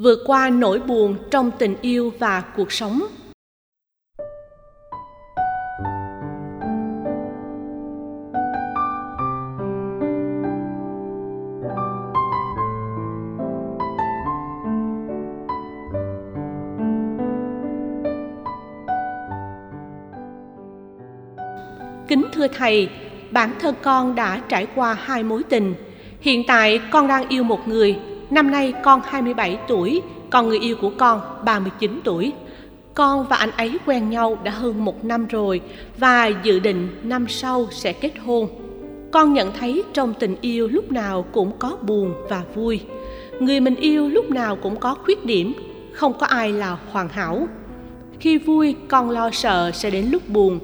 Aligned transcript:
vượt 0.00 0.18
qua 0.26 0.50
nỗi 0.50 0.78
buồn 0.78 1.16
trong 1.30 1.50
tình 1.58 1.76
yêu 1.82 2.12
và 2.18 2.40
cuộc 2.56 2.72
sống. 2.72 3.02
Kính 22.08 22.24
thưa 22.32 22.46
thầy, 22.48 22.88
bản 23.30 23.50
thân 23.60 23.74
con 23.82 24.14
đã 24.14 24.40
trải 24.48 24.66
qua 24.74 24.94
hai 24.94 25.22
mối 25.22 25.42
tình. 25.48 25.74
Hiện 26.20 26.42
tại 26.46 26.80
con 26.90 27.08
đang 27.08 27.28
yêu 27.28 27.42
một 27.42 27.68
người 27.68 27.98
Năm 28.30 28.50
nay 28.50 28.74
con 28.82 29.00
27 29.04 29.58
tuổi, 29.68 30.02
còn 30.30 30.48
người 30.48 30.58
yêu 30.58 30.76
của 30.80 30.90
con 30.98 31.20
39 31.44 32.00
tuổi. 32.04 32.32
Con 32.94 33.26
và 33.28 33.36
anh 33.36 33.50
ấy 33.50 33.78
quen 33.86 34.10
nhau 34.10 34.38
đã 34.44 34.50
hơn 34.50 34.84
một 34.84 35.04
năm 35.04 35.26
rồi 35.26 35.60
và 35.98 36.26
dự 36.42 36.58
định 36.58 36.88
năm 37.02 37.28
sau 37.28 37.66
sẽ 37.70 37.92
kết 37.92 38.12
hôn. 38.18 38.48
Con 39.10 39.32
nhận 39.32 39.52
thấy 39.60 39.84
trong 39.92 40.14
tình 40.14 40.36
yêu 40.40 40.68
lúc 40.68 40.92
nào 40.92 41.24
cũng 41.32 41.52
có 41.58 41.76
buồn 41.82 42.14
và 42.28 42.42
vui. 42.54 42.80
Người 43.40 43.60
mình 43.60 43.74
yêu 43.74 44.08
lúc 44.08 44.30
nào 44.30 44.56
cũng 44.56 44.76
có 44.76 44.94
khuyết 44.94 45.24
điểm, 45.24 45.52
không 45.92 46.18
có 46.18 46.26
ai 46.26 46.52
là 46.52 46.76
hoàn 46.90 47.08
hảo. 47.08 47.48
Khi 48.20 48.38
vui, 48.38 48.74
con 48.88 49.10
lo 49.10 49.30
sợ 49.30 49.70
sẽ 49.74 49.90
đến 49.90 50.08
lúc 50.10 50.28
buồn. 50.28 50.58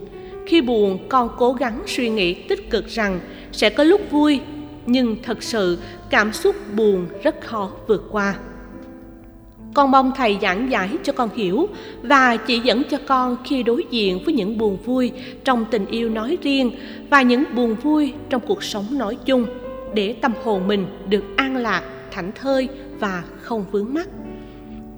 Khi 0.47 0.61
buồn, 0.61 0.99
con 1.09 1.29
cố 1.39 1.53
gắng 1.53 1.83
suy 1.87 2.09
nghĩ 2.09 2.35
tích 2.35 2.71
cực 2.71 2.89
rằng 2.89 3.21
sẽ 3.53 3.71
có 3.71 3.85
lúc 3.85 4.01
vui 4.11 4.41
nhưng 4.87 5.17
thật 5.23 5.43
sự, 5.43 5.79
cảm 6.11 6.33
xúc 6.33 6.57
buồn 6.77 7.07
rất 7.23 7.41
khó 7.41 7.71
vượt 7.87 8.09
qua. 8.11 8.35
Con 9.75 9.91
mong 9.91 10.13
thầy 10.17 10.39
giảng 10.43 10.71
giải 10.71 10.91
cho 11.03 11.13
con 11.13 11.29
hiểu 11.35 11.69
và 12.03 12.37
chỉ 12.37 12.59
dẫn 12.59 12.83
cho 12.91 12.99
con 13.07 13.37
khi 13.45 13.63
đối 13.63 13.85
diện 13.91 14.23
với 14.25 14.35
những 14.35 14.59
buồn 14.59 14.77
vui 14.85 15.13
trong 15.45 15.65
tình 15.71 15.87
yêu 15.87 16.09
nói 16.09 16.39
riêng 16.43 16.71
và 17.11 17.23
những 17.23 17.45
buồn 17.55 17.75
vui 17.75 18.13
trong 18.31 18.43
cuộc 18.47 18.63
sống 18.63 18.85
nói 18.91 19.19
chung 19.25 19.47
để 19.95 20.13
tâm 20.13 20.33
hồn 20.45 20.69
mình 20.69 20.87
được 21.09 21.25
an 21.37 21.57
lạc, 21.57 21.83
thảnh 22.11 22.33
thơi 22.35 22.69
và 22.99 23.23
không 23.41 23.65
vướng 23.71 23.95
mắc. 23.95 24.09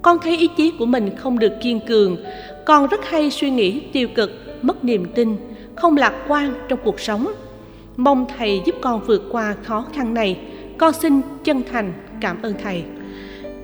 Con 0.03 0.19
thấy 0.23 0.37
ý 0.37 0.49
chí 0.57 0.73
của 0.79 0.87
mình 0.87 1.17
không 1.17 1.39
được 1.39 1.53
kiên 1.63 1.81
cường. 1.89 2.17
Con 2.67 2.87
rất 2.87 3.01
hay 3.05 3.31
suy 3.31 3.51
nghĩ 3.51 3.81
tiêu 3.93 4.09
cực, 4.15 4.31
mất 4.63 4.85
niềm 4.85 5.05
tin, 5.15 5.37
không 5.75 5.97
lạc 5.97 6.15
quan 6.29 6.55
trong 6.69 6.79
cuộc 6.85 7.01
sống. 7.01 7.27
Mong 7.97 8.27
Thầy 8.39 8.61
giúp 8.67 8.75
con 8.81 9.01
vượt 9.07 9.23
qua 9.31 9.55
khó 9.63 9.85
khăn 9.93 10.15
này. 10.15 10.39
Con 10.79 10.93
xin 10.93 11.21
chân 11.45 11.63
thành 11.73 11.93
cảm 12.21 12.43
ơn 12.43 12.55
Thầy. 12.63 12.83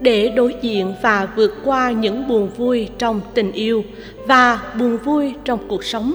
Để 0.01 0.29
đối 0.29 0.55
diện 0.63 0.95
và 1.03 1.29
vượt 1.37 1.55
qua 1.65 1.91
những 1.91 2.29
buồn 2.29 2.49
vui 2.57 2.89
trong 2.99 3.21
tình 3.35 3.53
yêu 3.53 3.85
và 4.27 4.63
buồn 4.79 4.97
vui 4.97 5.35
trong 5.45 5.59
cuộc 5.69 5.85
sống, 5.85 6.15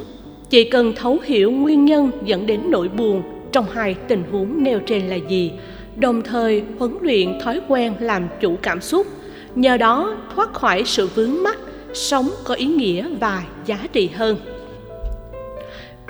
chỉ 0.49 0.63
cần 0.63 0.93
thấu 0.95 1.17
hiểu 1.23 1.51
nguyên 1.51 1.85
nhân 1.85 2.11
dẫn 2.25 2.45
đến 2.45 2.61
nỗi 2.69 2.87
buồn 2.87 3.23
trong 3.51 3.65
hai 3.71 3.95
tình 4.07 4.23
huống 4.31 4.63
nêu 4.63 4.79
trên 4.79 5.07
là 5.07 5.15
gì, 5.15 5.51
đồng 5.95 6.21
thời 6.21 6.63
huấn 6.79 6.97
luyện 7.01 7.39
thói 7.39 7.61
quen 7.67 7.93
làm 7.99 8.27
chủ 8.41 8.57
cảm 8.61 8.81
xúc, 8.81 9.07
nhờ 9.55 9.77
đó 9.77 10.17
thoát 10.35 10.53
khỏi 10.53 10.83
sự 10.85 11.07
vướng 11.15 11.43
mắc, 11.43 11.57
sống 11.93 12.29
có 12.43 12.53
ý 12.53 12.65
nghĩa 12.65 13.09
và 13.19 13.43
giá 13.65 13.77
trị 13.93 14.09
hơn 14.13 14.37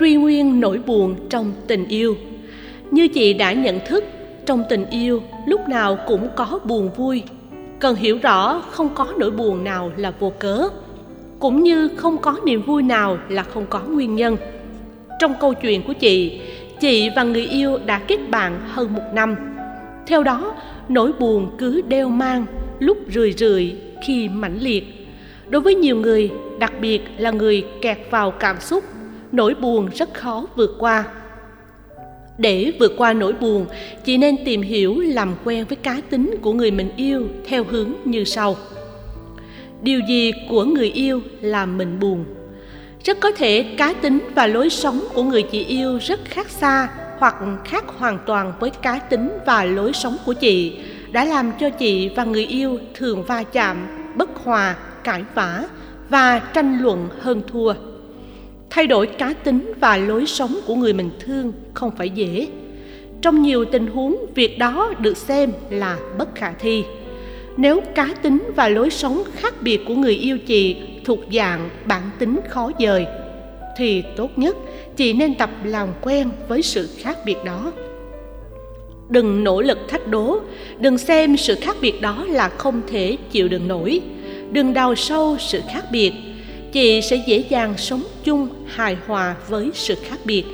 truy 0.00 0.14
nguyên 0.14 0.60
nỗi 0.60 0.80
buồn 0.86 1.14
trong 1.28 1.52
tình 1.66 1.88
yêu. 1.88 2.16
Như 2.90 3.08
chị 3.08 3.34
đã 3.34 3.52
nhận 3.52 3.80
thức, 3.86 4.04
trong 4.46 4.64
tình 4.68 4.86
yêu 4.90 5.22
lúc 5.46 5.68
nào 5.68 5.98
cũng 6.06 6.28
có 6.36 6.60
buồn 6.64 6.90
vui. 6.96 7.22
Cần 7.80 7.96
hiểu 7.96 8.18
rõ 8.22 8.62
không 8.70 8.88
có 8.94 9.06
nỗi 9.18 9.30
buồn 9.30 9.64
nào 9.64 9.92
là 9.96 10.12
vô 10.18 10.32
cớ, 10.38 10.68
cũng 11.38 11.62
như 11.62 11.88
không 11.96 12.18
có 12.18 12.36
niềm 12.44 12.62
vui 12.62 12.82
nào 12.82 13.18
là 13.28 13.42
không 13.42 13.66
có 13.70 13.80
nguyên 13.80 14.14
nhân. 14.16 14.36
Trong 15.20 15.34
câu 15.40 15.54
chuyện 15.54 15.82
của 15.82 15.92
chị 15.92 16.40
chị 16.80 17.10
và 17.16 17.22
người 17.22 17.46
yêu 17.46 17.78
đã 17.86 17.98
kết 17.98 18.30
bạn 18.30 18.60
hơn 18.68 18.94
một 18.94 19.02
năm. 19.14 19.36
Theo 20.06 20.22
đó, 20.22 20.54
nỗi 20.88 21.12
buồn 21.12 21.50
cứ 21.58 21.82
đeo 21.88 22.08
mang, 22.08 22.46
lúc 22.78 22.98
rười 23.08 23.32
rượi 23.32 23.76
khi 24.06 24.28
mãnh 24.28 24.58
liệt. 24.60 25.08
Đối 25.48 25.62
với 25.62 25.74
nhiều 25.74 25.96
người, 25.96 26.30
đặc 26.58 26.72
biệt 26.80 27.00
là 27.18 27.30
người 27.30 27.64
kẹt 27.82 27.98
vào 28.10 28.30
cảm 28.30 28.60
xúc 28.60 28.84
nỗi 29.32 29.54
buồn 29.54 29.88
rất 29.94 30.14
khó 30.14 30.46
vượt 30.56 30.76
qua. 30.78 31.04
Để 32.38 32.72
vượt 32.78 32.92
qua 32.96 33.12
nỗi 33.12 33.32
buồn, 33.32 33.66
chị 34.04 34.16
nên 34.16 34.44
tìm 34.44 34.62
hiểu 34.62 35.00
làm 35.00 35.34
quen 35.44 35.64
với 35.68 35.76
cá 35.76 36.00
tính 36.10 36.34
của 36.42 36.52
người 36.52 36.70
mình 36.70 36.90
yêu 36.96 37.28
theo 37.48 37.64
hướng 37.64 37.92
như 38.04 38.24
sau. 38.24 38.56
Điều 39.82 40.00
gì 40.08 40.32
của 40.48 40.64
người 40.64 40.90
yêu 40.90 41.20
làm 41.40 41.78
mình 41.78 42.00
buồn? 42.00 42.24
Rất 43.04 43.20
có 43.20 43.30
thể 43.30 43.74
cá 43.76 43.92
tính 43.92 44.18
và 44.34 44.46
lối 44.46 44.70
sống 44.70 45.00
của 45.14 45.22
người 45.22 45.42
chị 45.42 45.64
yêu 45.64 45.98
rất 46.02 46.20
khác 46.24 46.50
xa 46.50 46.88
hoặc 47.18 47.34
khác 47.64 47.84
hoàn 47.98 48.18
toàn 48.26 48.52
với 48.60 48.70
cá 48.70 48.98
tính 48.98 49.30
và 49.46 49.64
lối 49.64 49.92
sống 49.92 50.16
của 50.26 50.32
chị, 50.32 50.78
đã 51.10 51.24
làm 51.24 51.52
cho 51.60 51.70
chị 51.70 52.08
và 52.08 52.24
người 52.24 52.46
yêu 52.46 52.78
thường 52.94 53.22
va 53.22 53.42
chạm, 53.42 53.76
bất 54.14 54.30
hòa, 54.44 54.76
cãi 55.04 55.22
vã 55.34 55.64
và 56.08 56.38
tranh 56.38 56.78
luận 56.82 57.08
hơn 57.20 57.42
thua 57.52 57.74
thay 58.78 58.86
đổi 58.86 59.06
cá 59.06 59.34
tính 59.44 59.72
và 59.80 59.96
lối 59.96 60.26
sống 60.26 60.58
của 60.66 60.74
người 60.74 60.92
mình 60.92 61.10
thương 61.20 61.52
không 61.74 61.90
phải 61.96 62.10
dễ. 62.10 62.46
Trong 63.22 63.42
nhiều 63.42 63.64
tình 63.64 63.86
huống, 63.86 64.16
việc 64.34 64.58
đó 64.58 64.92
được 64.98 65.16
xem 65.16 65.52
là 65.70 65.98
bất 66.18 66.34
khả 66.34 66.52
thi. 66.52 66.84
Nếu 67.56 67.80
cá 67.94 68.08
tính 68.22 68.50
và 68.56 68.68
lối 68.68 68.90
sống 68.90 69.22
khác 69.34 69.54
biệt 69.60 69.80
của 69.86 69.94
người 69.94 70.14
yêu 70.14 70.38
chị 70.38 70.76
thuộc 71.04 71.18
dạng 71.32 71.70
bản 71.84 72.02
tính 72.18 72.40
khó 72.48 72.70
dời, 72.80 73.06
thì 73.78 74.02
tốt 74.16 74.30
nhất 74.36 74.56
chị 74.96 75.12
nên 75.12 75.34
tập 75.34 75.50
làm 75.64 75.88
quen 76.02 76.30
với 76.48 76.62
sự 76.62 76.88
khác 76.98 77.18
biệt 77.24 77.36
đó. 77.44 77.72
Đừng 79.08 79.44
nỗ 79.44 79.60
lực 79.60 79.78
thách 79.88 80.06
đố, 80.06 80.38
đừng 80.78 80.98
xem 80.98 81.36
sự 81.36 81.54
khác 81.54 81.76
biệt 81.80 82.00
đó 82.00 82.24
là 82.28 82.48
không 82.48 82.82
thể 82.86 83.16
chịu 83.30 83.48
đựng 83.48 83.68
nổi. 83.68 84.00
Đừng 84.52 84.74
đào 84.74 84.94
sâu 84.94 85.36
sự 85.38 85.60
khác 85.72 85.84
biệt 85.92 86.12
chị 86.72 87.02
sẽ 87.02 87.16
dễ 87.26 87.44
dàng 87.48 87.74
sống 87.76 88.02
chung, 88.24 88.48
hài 88.66 88.96
hòa 89.06 89.36
với 89.48 89.70
sự 89.74 89.94
khác 89.94 90.18
biệt. 90.24 90.44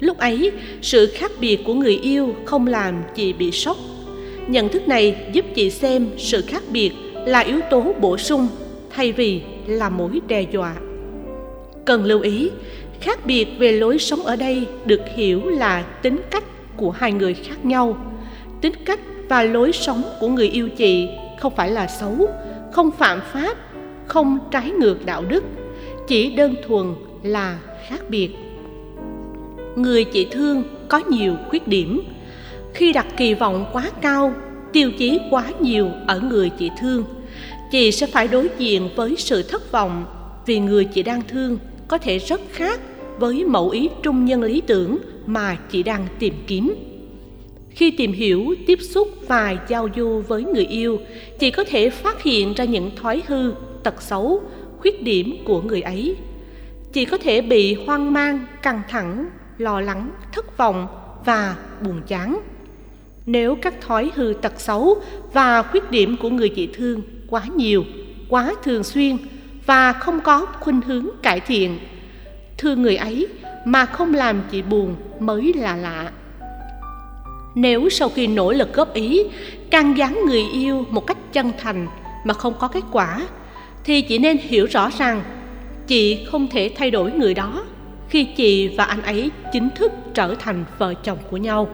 Lúc 0.00 0.18
ấy, 0.18 0.52
sự 0.82 1.06
khác 1.14 1.32
biệt 1.40 1.60
của 1.66 1.74
người 1.74 1.96
yêu 2.02 2.34
không 2.44 2.66
làm 2.66 3.02
chị 3.14 3.32
bị 3.32 3.50
sốc. 3.50 3.76
Nhận 4.48 4.68
thức 4.68 4.88
này 4.88 5.16
giúp 5.32 5.44
chị 5.54 5.70
xem 5.70 6.08
sự 6.18 6.44
khác 6.46 6.62
biệt 6.70 6.92
là 7.26 7.40
yếu 7.40 7.60
tố 7.70 7.94
bổ 8.00 8.16
sung 8.16 8.48
thay 8.90 9.12
vì 9.12 9.42
là 9.66 9.88
mối 9.88 10.20
đe 10.28 10.42
dọa. 10.42 10.74
Cần 11.84 12.04
lưu 12.04 12.20
ý, 12.20 12.50
khác 13.00 13.26
biệt 13.26 13.48
về 13.58 13.72
lối 13.72 13.98
sống 13.98 14.22
ở 14.22 14.36
đây 14.36 14.66
được 14.84 15.00
hiểu 15.16 15.46
là 15.46 15.82
tính 15.82 16.20
cách 16.30 16.44
của 16.76 16.90
hai 16.90 17.12
người 17.12 17.34
khác 17.34 17.64
nhau. 17.64 17.96
Tính 18.60 18.72
cách 18.84 19.00
và 19.28 19.42
lối 19.42 19.72
sống 19.72 20.02
của 20.20 20.28
người 20.28 20.48
yêu 20.48 20.68
chị 20.68 21.08
không 21.38 21.56
phải 21.56 21.70
là 21.70 21.86
xấu, 21.86 22.28
không 22.72 22.90
phạm 22.90 23.20
pháp 23.32 23.56
không 24.10 24.38
trái 24.50 24.70
ngược 24.70 25.06
đạo 25.06 25.24
đức, 25.28 25.44
chỉ 26.08 26.30
đơn 26.30 26.54
thuần 26.66 26.94
là 27.22 27.58
khác 27.88 28.00
biệt. 28.08 28.28
Người 29.76 30.04
chị 30.04 30.26
thương 30.30 30.62
có 30.88 30.98
nhiều 30.98 31.34
khuyết 31.48 31.68
điểm. 31.68 32.02
Khi 32.74 32.92
đặt 32.92 33.06
kỳ 33.16 33.34
vọng 33.34 33.66
quá 33.72 33.90
cao, 34.00 34.34
tiêu 34.72 34.90
chí 34.98 35.18
quá 35.30 35.44
nhiều 35.60 35.88
ở 36.06 36.20
người 36.20 36.50
chị 36.58 36.70
thương, 36.80 37.04
chị 37.70 37.92
sẽ 37.92 38.06
phải 38.06 38.28
đối 38.28 38.48
diện 38.58 38.88
với 38.96 39.14
sự 39.18 39.42
thất 39.42 39.72
vọng 39.72 40.04
vì 40.46 40.58
người 40.58 40.84
chị 40.84 41.02
đang 41.02 41.22
thương 41.28 41.58
có 41.88 41.98
thể 41.98 42.18
rất 42.18 42.40
khác 42.52 42.80
với 43.18 43.44
mẫu 43.44 43.70
ý 43.70 43.88
trung 44.02 44.24
nhân 44.24 44.42
lý 44.42 44.60
tưởng 44.60 44.98
mà 45.26 45.56
chị 45.70 45.82
đang 45.82 46.06
tìm 46.18 46.34
kiếm 46.46 46.74
khi 47.70 47.90
tìm 47.90 48.12
hiểu, 48.12 48.54
tiếp 48.66 48.78
xúc 48.82 49.08
và 49.28 49.56
giao 49.68 49.88
du 49.96 50.22
với 50.28 50.44
người 50.44 50.66
yêu, 50.66 51.00
chị 51.38 51.50
có 51.50 51.64
thể 51.64 51.90
phát 51.90 52.22
hiện 52.22 52.54
ra 52.54 52.64
những 52.64 52.90
thói 52.96 53.22
hư, 53.26 53.52
tật 53.82 54.02
xấu, 54.02 54.42
khuyết 54.78 55.02
điểm 55.02 55.36
của 55.44 55.62
người 55.62 55.82
ấy. 55.82 56.16
Chị 56.92 57.04
có 57.04 57.18
thể 57.18 57.40
bị 57.40 57.74
hoang 57.74 58.12
mang, 58.12 58.46
căng 58.62 58.82
thẳng, 58.88 59.26
lo 59.58 59.80
lắng, 59.80 60.10
thất 60.32 60.56
vọng 60.56 60.86
và 61.24 61.56
buồn 61.84 62.02
chán. 62.06 62.40
Nếu 63.26 63.56
các 63.62 63.80
thói 63.80 64.10
hư 64.14 64.34
tật 64.42 64.60
xấu 64.60 65.02
và 65.32 65.62
khuyết 65.62 65.90
điểm 65.90 66.16
của 66.22 66.30
người 66.30 66.48
chị 66.48 66.68
thương 66.72 67.02
quá 67.28 67.42
nhiều, 67.56 67.84
quá 68.28 68.54
thường 68.62 68.84
xuyên 68.84 69.16
và 69.66 69.92
không 69.92 70.20
có 70.20 70.46
khuynh 70.46 70.80
hướng 70.80 71.06
cải 71.22 71.40
thiện, 71.40 71.78
thương 72.58 72.82
người 72.82 72.96
ấy 72.96 73.26
mà 73.64 73.86
không 73.86 74.14
làm 74.14 74.42
chị 74.50 74.62
buồn 74.62 74.96
mới 75.18 75.52
là 75.56 75.76
lạ 75.76 76.12
nếu 77.54 77.88
sau 77.88 78.08
khi 78.08 78.26
nỗ 78.26 78.52
lực 78.52 78.74
góp 78.74 78.94
ý, 78.94 79.22
can 79.70 79.94
gián 79.98 80.20
người 80.26 80.42
yêu 80.52 80.84
một 80.90 81.06
cách 81.06 81.32
chân 81.32 81.52
thành 81.58 81.86
mà 82.24 82.34
không 82.34 82.54
có 82.58 82.68
kết 82.68 82.84
quả, 82.92 83.26
thì 83.84 84.02
chị 84.02 84.18
nên 84.18 84.36
hiểu 84.38 84.66
rõ 84.66 84.90
rằng 84.98 85.22
chị 85.86 86.24
không 86.24 86.48
thể 86.48 86.70
thay 86.76 86.90
đổi 86.90 87.12
người 87.12 87.34
đó 87.34 87.64
khi 88.08 88.24
chị 88.24 88.68
và 88.68 88.84
anh 88.84 89.02
ấy 89.02 89.30
chính 89.52 89.68
thức 89.76 89.92
trở 90.14 90.34
thành 90.38 90.64
vợ 90.78 90.94
chồng 90.94 91.18
của 91.30 91.36
nhau. 91.36 91.68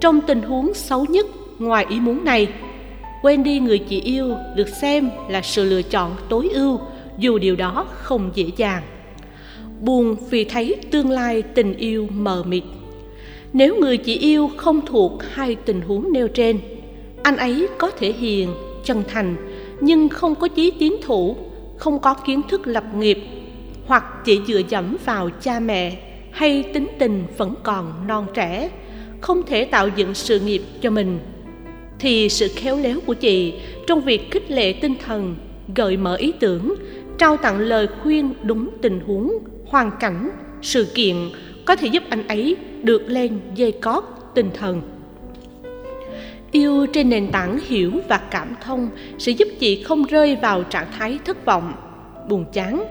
Trong 0.00 0.20
tình 0.20 0.42
huống 0.42 0.74
xấu 0.74 1.04
nhất 1.04 1.26
ngoài 1.58 1.86
ý 1.88 2.00
muốn 2.00 2.24
này, 2.24 2.48
quên 3.22 3.42
đi 3.42 3.60
người 3.60 3.78
chị 3.78 4.00
yêu 4.00 4.36
được 4.56 4.68
xem 4.68 5.10
là 5.28 5.42
sự 5.42 5.64
lựa 5.64 5.82
chọn 5.82 6.16
tối 6.28 6.48
ưu, 6.52 6.80
dù 7.18 7.38
điều 7.38 7.56
đó 7.56 7.86
không 7.92 8.30
dễ 8.34 8.44
dàng. 8.56 8.82
Buồn 9.80 10.16
vì 10.30 10.44
thấy 10.44 10.76
tương 10.90 11.10
lai 11.10 11.42
tình 11.42 11.76
yêu 11.76 12.08
mờ 12.12 12.42
mịt 12.46 12.64
nếu 13.52 13.76
người 13.80 13.96
chị 13.96 14.18
yêu 14.18 14.50
không 14.56 14.86
thuộc 14.86 15.12
hai 15.30 15.54
tình 15.54 15.80
huống 15.80 16.12
nêu 16.12 16.28
trên, 16.28 16.58
anh 17.22 17.36
ấy 17.36 17.68
có 17.78 17.90
thể 17.90 18.12
hiền, 18.12 18.48
chân 18.84 19.02
thành, 19.08 19.36
nhưng 19.80 20.08
không 20.08 20.34
có 20.34 20.48
chí 20.48 20.70
tiến 20.70 20.96
thủ, 21.02 21.36
không 21.76 21.98
có 21.98 22.14
kiến 22.14 22.40
thức 22.48 22.66
lập 22.66 22.84
nghiệp, 22.94 23.18
hoặc 23.86 24.04
chỉ 24.24 24.40
dựa 24.46 24.60
dẫm 24.68 24.96
vào 25.04 25.30
cha 25.30 25.60
mẹ 25.60 25.96
hay 26.30 26.62
tính 26.62 26.86
tình 26.98 27.24
vẫn 27.36 27.54
còn 27.62 28.06
non 28.06 28.26
trẻ, 28.34 28.70
không 29.20 29.42
thể 29.46 29.64
tạo 29.64 29.88
dựng 29.96 30.14
sự 30.14 30.40
nghiệp 30.40 30.62
cho 30.80 30.90
mình. 30.90 31.18
Thì 31.98 32.28
sự 32.28 32.48
khéo 32.56 32.78
léo 32.78 33.00
của 33.06 33.14
chị 33.14 33.54
trong 33.86 34.00
việc 34.00 34.30
khích 34.30 34.50
lệ 34.50 34.72
tinh 34.72 34.94
thần, 35.04 35.36
gợi 35.74 35.96
mở 35.96 36.16
ý 36.16 36.32
tưởng, 36.40 36.74
trao 37.18 37.36
tặng 37.36 37.58
lời 37.58 37.86
khuyên 38.02 38.34
đúng 38.42 38.68
tình 38.82 39.00
huống, 39.06 39.32
hoàn 39.66 39.90
cảnh, 40.00 40.30
sự 40.62 40.86
kiện 40.94 41.16
có 41.64 41.76
thể 41.76 41.88
giúp 41.88 42.02
anh 42.08 42.28
ấy 42.28 42.56
được 42.82 43.02
lên 43.06 43.40
dây 43.54 43.72
cót 43.72 44.04
tinh 44.34 44.50
thần. 44.54 44.82
Yêu 46.52 46.86
trên 46.92 47.10
nền 47.10 47.30
tảng 47.30 47.58
hiểu 47.66 47.92
và 48.08 48.16
cảm 48.16 48.54
thông 48.64 48.88
sẽ 49.18 49.32
giúp 49.32 49.48
chị 49.58 49.82
không 49.82 50.04
rơi 50.04 50.36
vào 50.42 50.62
trạng 50.62 50.86
thái 50.98 51.18
thất 51.24 51.44
vọng, 51.44 51.72
buồn 52.28 52.44
chán. 52.52 52.84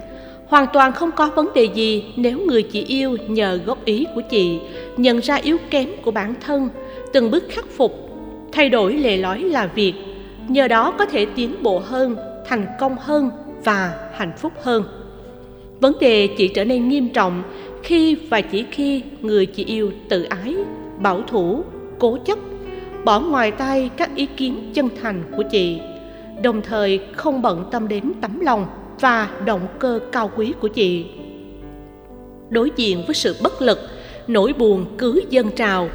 Hoàn 0.48 0.66
toàn 0.74 0.92
không 0.92 1.12
có 1.12 1.30
vấn 1.36 1.54
đề 1.56 1.63
gì 1.63 2.04
nếu 2.16 2.39
người 2.39 2.63
chị 2.63 2.83
yêu 2.88 3.18
nhờ 3.27 3.60
góp 3.66 3.86
ý 3.86 4.06
của 4.16 4.21
chị 4.30 4.60
nhận 4.98 5.19
ra 5.19 5.36
yếu 5.36 5.57
kém 5.69 5.89
của 6.01 6.12
bản 6.12 6.33
thân, 6.45 6.69
từng 7.13 7.31
bước 7.31 7.44
khắc 7.50 7.66
phục, 7.69 8.10
thay 8.51 8.69
đổi 8.69 8.94
lề 8.94 9.18
lối 9.18 9.39
làm 9.39 9.69
việc, 9.75 9.94
nhờ 10.48 10.68
đó 10.68 10.94
có 10.98 11.06
thể 11.06 11.25
tiến 11.25 11.63
bộ 11.63 11.80
hơn, 11.80 12.16
thành 12.45 12.66
công 12.80 12.95
hơn 13.00 13.30
và 13.63 14.10
hạnh 14.13 14.33
phúc 14.38 14.54
hơn. 14.62 14.83
Vấn 15.80 15.94
đề 16.00 16.27
chỉ 16.38 16.48
trở 16.48 16.66
nên 16.66 16.89
nghiêm 16.89 17.10
trọng 17.10 17.44
khi 17.84 18.16
và 18.16 18.42
chỉ 18.42 18.66
khi 18.72 19.04
người 19.22 19.46
chị 19.46 19.66
yêu 19.66 19.92
tự 20.10 20.24
ái, 20.24 20.56
bảo 21.00 21.22
thủ, 21.28 21.64
cố 22.00 22.18
chấp, 22.26 22.40
bỏ 23.06 23.20
ngoài 23.20 23.52
tay 23.52 23.90
các 23.98 24.16
ý 24.16 24.26
kiến 24.26 24.72
chân 24.74 24.90
thành 25.02 25.24
của 25.38 25.44
chị, 25.52 25.80
đồng 26.44 26.62
thời 26.62 27.00
không 27.14 27.42
bận 27.42 27.66
tâm 27.72 27.88
đến 27.88 28.12
tấm 28.22 28.40
lòng 28.40 28.66
và 29.00 29.30
động 29.46 29.68
cơ 29.80 30.00
cao 30.12 30.31
quý 30.36 30.54
của 30.60 30.68
chị. 30.68 31.06
Đối 32.50 32.72
diện 32.76 33.04
với 33.08 33.16
sự 33.16 33.36
bất 33.42 33.62
lực, 33.62 33.80
nỗi 34.28 34.54
buồn 34.54 34.86
cứ 34.98 35.22
dâng 35.30 35.52
trào, 35.56 35.90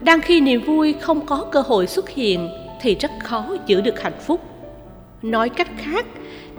đang 0.00 0.20
khi 0.20 0.40
niềm 0.40 0.60
vui 0.60 0.94
không 1.00 1.26
có 1.26 1.46
cơ 1.52 1.60
hội 1.60 1.86
xuất 1.86 2.08
hiện 2.08 2.48
thì 2.80 2.94
rất 2.94 3.10
khó 3.24 3.56
giữ 3.66 3.80
được 3.80 4.00
hạnh 4.00 4.18
phúc. 4.26 4.40
Nói 5.22 5.48
cách 5.48 5.70
khác, 5.78 6.06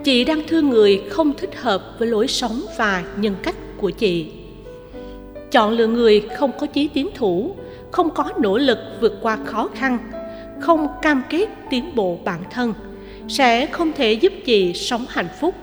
chị 0.04 0.24
đang 0.24 0.42
thương 0.48 0.68
người 0.68 1.02
không 1.10 1.32
thích 1.32 1.60
hợp 1.60 1.82
với 1.98 2.08
lối 2.08 2.28
sống 2.28 2.60
và 2.78 3.02
nhân 3.16 3.34
cách 3.42 3.56
của 3.76 3.90
chị 3.90 4.41
chọn 5.52 5.72
lựa 5.72 5.86
người 5.86 6.20
không 6.36 6.52
có 6.58 6.66
chí 6.66 6.88
tiến 6.88 7.08
thủ, 7.14 7.54
không 7.90 8.10
có 8.10 8.30
nỗ 8.40 8.58
lực 8.58 8.78
vượt 9.00 9.18
qua 9.22 9.38
khó 9.44 9.68
khăn, 9.74 9.98
không 10.60 10.86
cam 11.02 11.22
kết 11.30 11.46
tiến 11.70 11.94
bộ 11.94 12.18
bản 12.24 12.40
thân, 12.50 12.74
sẽ 13.28 13.66
không 13.66 13.92
thể 13.92 14.12
giúp 14.12 14.32
chị 14.44 14.72
sống 14.72 15.06
hạnh 15.08 15.28
phúc. 15.40 15.54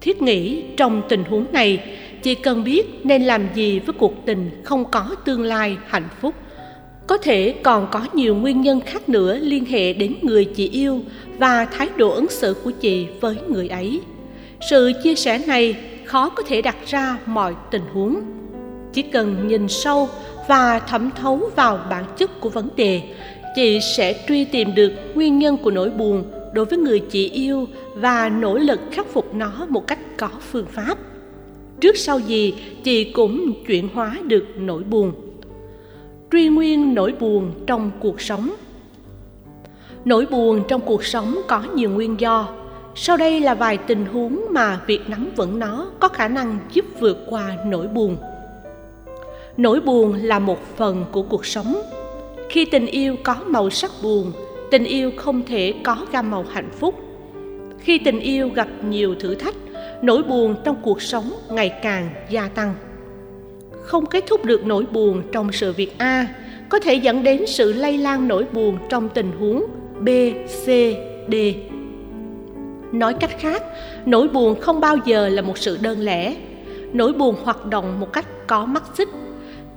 Thiết 0.00 0.22
nghĩ 0.22 0.62
trong 0.76 1.02
tình 1.08 1.24
huống 1.24 1.46
này 1.52 1.80
chị 2.22 2.34
cần 2.34 2.64
biết 2.64 2.86
nên 3.04 3.22
làm 3.22 3.48
gì 3.54 3.78
với 3.78 3.94
cuộc 3.98 4.26
tình 4.26 4.50
không 4.64 4.84
có 4.90 5.06
tương 5.24 5.42
lai 5.42 5.76
hạnh 5.86 6.08
phúc. 6.20 6.34
Có 7.06 7.16
thể 7.16 7.54
còn 7.62 7.88
có 7.92 8.06
nhiều 8.12 8.34
nguyên 8.34 8.60
nhân 8.60 8.80
khác 8.80 9.08
nữa 9.08 9.38
liên 9.38 9.64
hệ 9.64 9.92
đến 9.92 10.14
người 10.22 10.44
chị 10.44 10.68
yêu 10.68 11.00
và 11.38 11.64
thái 11.64 11.88
độ 11.96 12.10
ứng 12.10 12.28
xử 12.28 12.54
của 12.64 12.70
chị 12.70 13.06
với 13.20 13.36
người 13.48 13.68
ấy. 13.68 14.00
Sự 14.70 14.92
chia 15.02 15.14
sẻ 15.14 15.38
này 15.46 15.76
khó 16.04 16.28
có 16.28 16.42
thể 16.42 16.62
đặt 16.62 16.76
ra 16.86 17.18
mọi 17.26 17.54
tình 17.70 17.82
huống 17.92 18.20
chỉ 18.94 19.02
cần 19.02 19.48
nhìn 19.48 19.68
sâu 19.68 20.08
và 20.48 20.78
thẩm 20.78 21.10
thấu 21.10 21.50
vào 21.56 21.80
bản 21.90 22.04
chất 22.16 22.40
của 22.40 22.48
vấn 22.48 22.68
đề, 22.76 23.02
chị 23.54 23.80
sẽ 23.96 24.24
truy 24.28 24.44
tìm 24.44 24.74
được 24.74 24.92
nguyên 25.14 25.38
nhân 25.38 25.56
của 25.56 25.70
nỗi 25.70 25.90
buồn 25.90 26.24
đối 26.52 26.64
với 26.64 26.78
người 26.78 27.00
chị 27.00 27.30
yêu 27.30 27.66
và 27.94 28.28
nỗ 28.28 28.58
lực 28.58 28.80
khắc 28.90 29.06
phục 29.06 29.34
nó 29.34 29.66
một 29.68 29.86
cách 29.86 29.98
có 30.16 30.28
phương 30.50 30.66
pháp. 30.66 30.98
Trước 31.80 31.96
sau 31.96 32.18
gì, 32.18 32.54
chị 32.84 33.04
cũng 33.04 33.52
chuyển 33.66 33.88
hóa 33.94 34.18
được 34.24 34.46
nỗi 34.56 34.82
buồn. 34.82 35.12
Truy 36.32 36.48
nguyên 36.48 36.94
nỗi 36.94 37.14
buồn 37.20 37.52
trong 37.66 37.90
cuộc 38.00 38.20
sống. 38.20 38.54
Nỗi 40.04 40.26
buồn 40.26 40.64
trong 40.68 40.80
cuộc 40.80 41.04
sống 41.04 41.40
có 41.48 41.62
nhiều 41.74 41.90
nguyên 41.90 42.20
do. 42.20 42.48
Sau 42.94 43.16
đây 43.16 43.40
là 43.40 43.54
vài 43.54 43.78
tình 43.78 44.06
huống 44.06 44.44
mà 44.50 44.80
việc 44.86 45.00
nắm 45.08 45.28
vững 45.36 45.58
nó 45.58 45.90
có 46.00 46.08
khả 46.08 46.28
năng 46.28 46.58
giúp 46.72 46.84
vượt 47.00 47.18
qua 47.28 47.56
nỗi 47.66 47.86
buồn 47.86 48.16
nỗi 49.56 49.80
buồn 49.80 50.12
là 50.12 50.38
một 50.38 50.58
phần 50.76 51.04
của 51.12 51.22
cuộc 51.22 51.46
sống. 51.46 51.82
Khi 52.48 52.64
tình 52.64 52.86
yêu 52.86 53.16
có 53.22 53.36
màu 53.46 53.70
sắc 53.70 53.90
buồn, 54.02 54.32
tình 54.70 54.84
yêu 54.84 55.10
không 55.16 55.42
thể 55.46 55.74
có 55.84 55.96
gam 56.12 56.30
màu 56.30 56.44
hạnh 56.50 56.70
phúc. 56.80 56.94
Khi 57.78 57.98
tình 57.98 58.20
yêu 58.20 58.48
gặp 58.48 58.68
nhiều 58.88 59.14
thử 59.14 59.34
thách, 59.34 59.54
nỗi 60.02 60.22
buồn 60.22 60.54
trong 60.64 60.76
cuộc 60.82 61.02
sống 61.02 61.32
ngày 61.50 61.72
càng 61.82 62.10
gia 62.30 62.48
tăng. 62.48 62.74
Không 63.82 64.06
kết 64.06 64.24
thúc 64.26 64.44
được 64.44 64.66
nỗi 64.66 64.84
buồn 64.92 65.22
trong 65.32 65.52
sự 65.52 65.72
việc 65.72 65.98
a, 65.98 66.26
có 66.68 66.78
thể 66.78 66.94
dẫn 66.94 67.22
đến 67.22 67.46
sự 67.46 67.72
lây 67.72 67.98
lan 67.98 68.28
nỗi 68.28 68.44
buồn 68.52 68.78
trong 68.88 69.08
tình 69.08 69.32
huống 69.38 69.64
b, 70.00 70.08
c, 70.64 70.66
d. 71.32 71.34
Nói 72.92 73.14
cách 73.20 73.38
khác, 73.38 73.62
nỗi 74.06 74.28
buồn 74.28 74.60
không 74.60 74.80
bao 74.80 74.96
giờ 75.04 75.28
là 75.28 75.42
một 75.42 75.58
sự 75.58 75.78
đơn 75.82 76.00
lẻ. 76.00 76.36
Nỗi 76.92 77.12
buồn 77.12 77.36
hoạt 77.44 77.66
động 77.66 78.00
một 78.00 78.12
cách 78.12 78.26
có 78.46 78.64
mắt 78.64 78.82
xích 78.94 79.08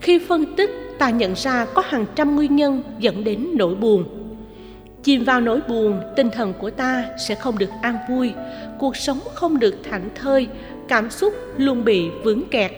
khi 0.02 0.20
phân 0.20 0.56
tích, 0.56 0.70
ta 1.00 1.10
nhận 1.10 1.34
ra 1.36 1.66
có 1.74 1.84
hàng 1.86 2.06
trăm 2.16 2.36
nguyên 2.36 2.56
nhân 2.56 2.84
dẫn 3.00 3.24
đến 3.24 3.48
nỗi 3.54 3.76
buồn. 3.76 4.04
Chìm 5.04 5.24
vào 5.24 5.42
nỗi 5.42 5.60
buồn, 5.68 6.02
tinh 6.16 6.30
thần 6.30 6.54
của 6.60 6.70
ta 6.70 7.06
sẽ 7.28 7.36
không 7.36 7.58
được 7.58 7.70
an 7.82 7.98
vui, 8.10 8.32
cuộc 8.80 8.96
sống 8.96 9.20
không 9.34 9.60
được 9.60 9.76
thảnh 9.90 10.10
thơi, 10.16 10.48
cảm 10.88 11.10
xúc 11.10 11.34
luôn 11.58 11.86
bị 11.86 12.10
vướng 12.24 12.42
kẹt. 12.52 12.72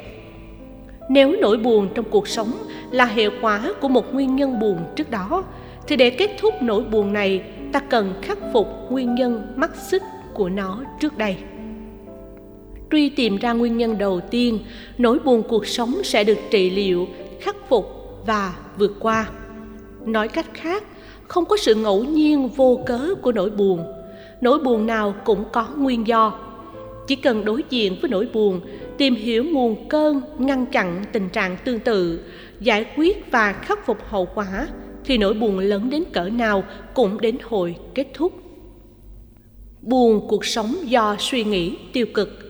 Nếu 1.10 1.36
nỗi 1.42 1.58
buồn 1.58 1.90
trong 1.96 2.06
cuộc 2.10 2.28
sống 2.28 2.52
là 2.92 3.06
hệ 3.06 3.30
quả 3.42 3.74
của 3.82 3.88
một 3.88 4.14
nguyên 4.14 4.36
nhân 4.36 4.60
buồn 4.60 4.78
trước 4.96 5.12
đó, 5.12 5.44
thì 5.88 5.96
để 5.96 6.10
kết 6.10 6.32
thúc 6.40 6.54
nỗi 6.62 6.84
buồn 6.84 7.14
này, 7.14 7.44
ta 7.72 7.80
cần 7.80 8.14
khắc 8.22 8.38
phục 8.54 8.68
nguyên 8.90 9.16
nhân 9.16 9.54
mắc 9.56 9.76
xích 9.76 10.04
của 10.34 10.50
nó 10.50 10.84
trước 11.00 11.18
đây 11.18 11.38
truy 12.92 13.10
tìm 13.10 13.38
ra 13.38 13.54
nguyên 13.54 13.78
nhân 13.78 13.98
đầu 13.98 14.20
tiên, 14.20 14.60
nỗi 14.98 15.20
buồn 15.20 15.44
cuộc 15.50 15.68
sống 15.68 16.04
sẽ 16.04 16.24
được 16.24 16.38
trị 16.52 16.70
liệu, 16.70 17.08
khắc 17.42 17.56
phục 17.70 17.86
và 18.26 18.56
vượt 18.78 18.96
qua. 19.00 19.30
Nói 20.06 20.28
cách 20.28 20.54
khác, 20.54 20.84
không 21.28 21.46
có 21.46 21.58
sự 21.58 21.76
ngẫu 21.76 22.04
nhiên 22.04 22.48
vô 22.48 22.80
cớ 22.86 23.16
của 23.22 23.32
nỗi 23.32 23.50
buồn. 23.50 23.84
Nỗi 24.42 24.60
buồn 24.60 24.88
nào 24.88 25.16
cũng 25.26 25.46
có 25.52 25.68
nguyên 25.78 26.08
do. 26.08 26.40
Chỉ 27.08 27.16
cần 27.16 27.46
đối 27.46 27.64
diện 27.70 27.96
với 28.02 28.10
nỗi 28.10 28.28
buồn, 28.34 28.62
tìm 28.98 29.16
hiểu 29.16 29.44
nguồn 29.44 29.88
cơn 29.90 30.22
ngăn 30.38 30.66
chặn 30.66 31.04
tình 31.12 31.30
trạng 31.30 31.58
tương 31.66 31.80
tự, 31.80 32.20
giải 32.60 32.86
quyết 32.96 33.32
và 33.32 33.54
khắc 33.54 33.86
phục 33.86 33.98
hậu 34.10 34.28
quả, 34.36 34.68
thì 35.06 35.18
nỗi 35.18 35.34
buồn 35.34 35.60
lớn 35.60 35.90
đến 35.90 36.04
cỡ 36.14 36.30
nào 36.30 36.64
cũng 36.94 37.22
đến 37.22 37.38
hồi 37.44 37.76
kết 37.96 38.08
thúc. 38.14 38.34
Buồn 39.82 40.28
cuộc 40.28 40.46
sống 40.46 40.76
do 40.84 41.16
suy 41.20 41.44
nghĩ 41.44 41.78
tiêu 41.94 42.06
cực 42.14 42.49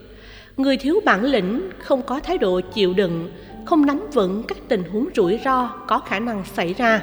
người 0.62 0.76
thiếu 0.76 1.00
bản 1.04 1.24
lĩnh 1.24 1.70
không 1.78 2.02
có 2.02 2.20
thái 2.20 2.38
độ 2.38 2.60
chịu 2.60 2.94
đựng, 2.94 3.30
không 3.64 3.86
nắm 3.86 4.00
vững 4.12 4.42
các 4.48 4.58
tình 4.68 4.82
huống 4.92 5.08
rủi 5.16 5.38
ro 5.44 5.68
có 5.86 5.98
khả 5.98 6.18
năng 6.18 6.44
xảy 6.44 6.74
ra. 6.74 7.02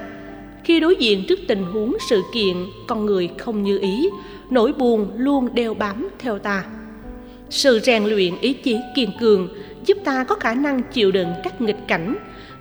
Khi 0.64 0.80
đối 0.80 0.96
diện 0.96 1.24
trước 1.28 1.40
tình 1.48 1.64
huống 1.64 1.98
sự 2.10 2.22
kiện, 2.34 2.56
con 2.88 3.06
người 3.06 3.30
không 3.38 3.64
như 3.64 3.80
ý, 3.80 4.10
nỗi 4.50 4.74
buồn 4.74 5.12
luôn 5.16 5.56
đeo 5.56 5.74
bám 5.74 6.10
theo 6.20 6.40
ta. 6.40 6.64
Sự 7.50 7.80
rèn 7.80 8.04
luyện 8.04 8.34
ý 8.42 8.54
chí 8.54 8.78
kiên 8.96 9.12
cường 9.20 9.50
giúp 9.86 9.98
ta 10.04 10.24
có 10.24 10.36
khả 10.36 10.54
năng 10.54 10.84
chịu 10.84 11.12
đựng 11.12 11.30
các 11.44 11.62
nghịch 11.62 11.88
cảnh, 11.88 12.16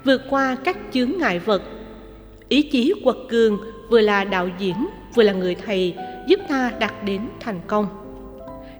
vượt 0.04 0.22
qua 0.30 0.56
các 0.64 0.76
chướng 0.92 1.12
ngại 1.18 1.38
vật. 1.38 1.62
Ý 2.48 2.62
chí 2.62 2.92
quật 3.04 3.16
cường 3.28 3.58
vừa 3.90 4.00
là 4.00 4.24
đạo 4.24 4.48
diễn, 4.58 4.86
vừa 5.14 5.22
là 5.22 5.32
người 5.32 5.54
thầy 5.54 5.94
giúp 6.28 6.40
ta 6.48 6.72
đạt 6.80 6.92
đến 7.04 7.20
thành 7.40 7.60
công 7.66 8.05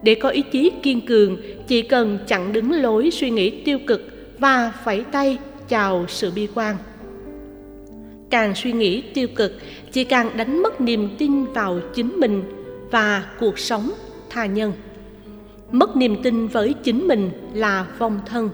để 0.03 0.15
có 0.15 0.29
ý 0.29 0.43
chí 0.43 0.73
kiên 0.83 1.01
cường, 1.01 1.37
chỉ 1.69 1.83
cần 1.83 2.19
chặn 2.27 2.53
đứng 2.53 2.73
lối 2.73 3.11
suy 3.11 3.31
nghĩ 3.31 3.51
tiêu 3.51 3.79
cực 3.87 4.03
và 4.39 4.73
phẩy 4.85 5.05
tay 5.13 5.39
chào 5.69 6.05
sự 6.09 6.31
bi 6.35 6.49
quan. 6.55 6.77
Càng 8.31 8.55
suy 8.55 8.73
nghĩ 8.73 9.01
tiêu 9.01 9.29
cực 9.37 9.53
chỉ 9.93 10.05
càng 10.05 10.37
đánh 10.37 10.63
mất 10.63 10.81
niềm 10.81 11.09
tin 11.19 11.45
vào 11.45 11.81
chính 11.95 12.21
mình 12.21 12.43
và 12.91 13.27
cuộc 13.41 13.59
sống 13.59 13.91
tha 14.31 14.47
nhân. 14.47 14.73
Mất 15.71 15.97
niềm 15.97 16.23
tin 16.23 16.47
với 16.47 16.75
chính 16.83 17.09
mình 17.09 17.31
là 17.55 17.87
vong 17.99 18.21
thân. 18.27 18.51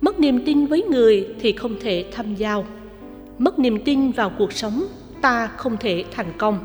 Mất 0.00 0.20
niềm 0.20 0.44
tin 0.44 0.66
với 0.66 0.82
người 0.82 1.28
thì 1.40 1.52
không 1.52 1.80
thể 1.80 2.04
tham 2.12 2.34
giao. 2.34 2.66
Mất 3.38 3.58
niềm 3.58 3.84
tin 3.84 4.10
vào 4.10 4.32
cuộc 4.38 4.52
sống, 4.52 4.84
ta 5.22 5.46
không 5.46 5.76
thể 5.76 6.04
thành 6.10 6.32
công. 6.38 6.58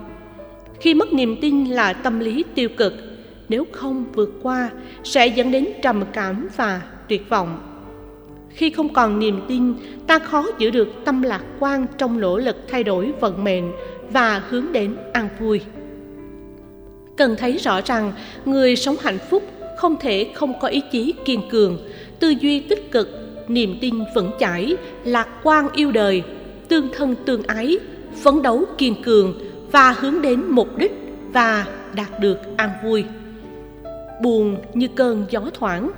Khi 0.79 0.93
mất 0.93 1.13
niềm 1.13 1.36
tin 1.41 1.65
là 1.65 1.93
tâm 1.93 2.20
lý 2.20 2.43
tiêu 2.55 2.70
cực 2.77 2.93
nếu 3.53 3.67
không 3.72 4.05
vượt 4.13 4.33
qua 4.43 4.69
sẽ 5.03 5.27
dẫn 5.27 5.51
đến 5.51 5.67
trầm 5.81 6.03
cảm 6.13 6.48
và 6.55 6.81
tuyệt 7.10 7.29
vọng. 7.29 7.62
Khi 8.50 8.69
không 8.69 8.93
còn 8.93 9.19
niềm 9.19 9.41
tin, 9.48 9.74
ta 10.07 10.19
khó 10.19 10.45
giữ 10.57 10.69
được 10.69 10.88
tâm 11.05 11.22
lạc 11.22 11.43
quan 11.60 11.86
trong 11.98 12.19
nỗ 12.19 12.38
lực 12.38 12.55
thay 12.67 12.83
đổi 12.83 13.13
vận 13.19 13.43
mệnh 13.43 13.72
và 14.10 14.43
hướng 14.50 14.65
đến 14.72 14.95
an 15.13 15.29
vui. 15.39 15.62
Cần 17.17 17.36
thấy 17.39 17.57
rõ 17.57 17.81
rằng 17.81 18.12
người 18.45 18.75
sống 18.75 18.95
hạnh 19.01 19.17
phúc 19.29 19.43
không 19.77 19.95
thể 20.00 20.29
không 20.33 20.53
có 20.60 20.67
ý 20.67 20.81
chí 20.91 21.13
kiên 21.25 21.41
cường, 21.51 21.77
tư 22.19 22.29
duy 22.29 22.60
tích 22.60 22.91
cực, 22.91 23.10
niềm 23.48 23.77
tin 23.81 23.95
vững 24.15 24.31
chãi, 24.39 24.75
lạc 25.03 25.27
quan 25.43 25.69
yêu 25.74 25.91
đời, 25.91 26.24
tương 26.67 26.89
thân 26.93 27.15
tương 27.25 27.43
ái, 27.43 27.77
phấn 28.24 28.41
đấu 28.41 28.65
kiên 28.77 29.03
cường 29.03 29.39
và 29.72 29.91
hướng 29.91 30.22
đến 30.22 30.43
mục 30.48 30.77
đích 30.77 30.91
và 31.33 31.65
đạt 31.95 32.19
được 32.19 32.38
an 32.57 32.69
vui 32.83 33.05
buồn 34.22 34.58
như 34.74 34.88
cơn 34.88 35.25
gió 35.29 35.41
thoảng. 35.53 35.91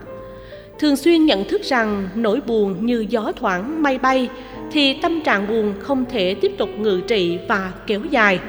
Thường 0.79 0.95
xuyên 0.95 1.25
nhận 1.25 1.43
thức 1.43 1.61
rằng 1.63 2.09
nỗi 2.15 2.41
buồn 2.47 2.85
như 2.85 3.05
gió 3.09 3.31
thoảng 3.35 3.83
mây 3.83 3.97
bay 3.97 4.29
thì 4.71 4.93
tâm 5.01 5.21
trạng 5.21 5.47
buồn 5.47 5.73
không 5.79 6.05
thể 6.09 6.35
tiếp 6.41 6.51
tục 6.57 6.69
ngự 6.77 7.01
trị 7.07 7.37
và 7.47 7.71
kéo 7.87 8.01
dài. 8.09 8.39